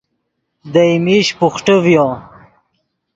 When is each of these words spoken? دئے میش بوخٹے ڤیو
دئے 0.73 0.91
میش 1.03 1.27
بوخٹے 1.37 1.75
ڤیو 1.83 2.07